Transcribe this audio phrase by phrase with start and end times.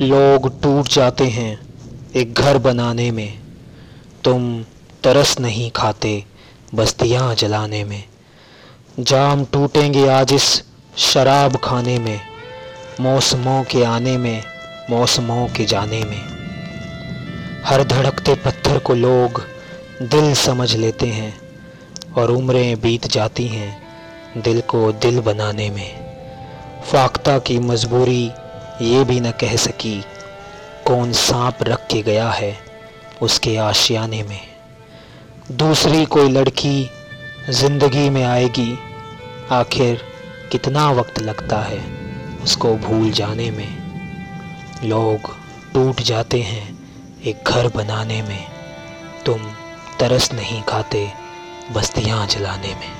[0.00, 1.60] लोग टूट जाते हैं
[2.16, 3.38] एक घर बनाने में।
[4.24, 4.64] तुम
[5.04, 6.24] तरस नहीं खाते
[6.74, 8.04] बस्तियाँ जलाने में।
[9.00, 10.64] जाम टूटेंगे आज इस
[10.96, 12.20] शराब खाने में,
[13.00, 14.42] मौसमों के आने में,
[14.90, 16.22] मौसमों के जाने में।
[17.64, 19.42] हर धड़कते पत्थर को लोग
[20.02, 21.40] दिल समझ लेते हैं
[22.16, 23.82] और उम्रें बीत जाती हैं
[24.42, 26.14] दिल को दिल बनाने में।
[26.92, 28.30] फाख्ता की मजबूरी
[28.82, 30.00] ये भी न कह सकी
[30.86, 32.56] कौन सांप रख के गया है
[33.22, 34.40] उसके आशियाने में।
[35.52, 36.90] दूसरी कोई लड़की
[37.50, 38.78] ज़िंदगी में आएगी,
[39.52, 40.02] आखिर
[40.52, 41.80] कितना वक्त लगता है
[42.44, 43.68] उसको भूल जाने में।
[44.84, 45.34] लोग
[45.74, 46.66] टूट जाते हैं
[47.22, 48.44] एक घर बनाने में,
[49.26, 49.50] तुम
[50.00, 51.06] तरस नहीं खाते
[51.72, 52.97] बस्तियाँ जलाने में।